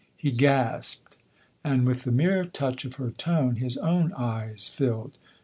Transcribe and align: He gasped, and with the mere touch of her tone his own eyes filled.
He 0.17 0.31
gasped, 0.31 1.15
and 1.63 1.85
with 1.85 2.05
the 2.05 2.11
mere 2.11 2.43
touch 2.45 2.85
of 2.85 2.95
her 2.95 3.11
tone 3.11 3.57
his 3.57 3.77
own 3.77 4.13
eyes 4.13 4.67
filled. 4.67 5.19